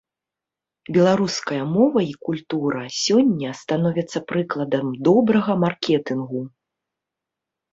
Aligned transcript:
Беларуская 0.95 1.63
мова 1.73 1.99
і 2.05 2.13
культура 2.29 2.81
сёння 3.01 3.49
становяцца 3.61 4.19
прыкладам 4.33 4.87
добрага 5.09 5.51
маркетынгу. 5.67 6.41